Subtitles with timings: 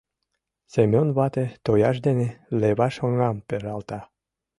[0.73, 2.27] —Семён вате тояж дене
[2.59, 3.99] леваш оҥам пералта.